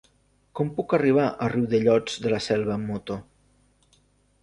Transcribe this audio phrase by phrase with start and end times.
[0.59, 3.23] Com puc arribar a Riudellots de la Selva amb moto?